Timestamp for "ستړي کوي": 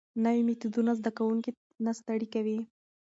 1.99-2.59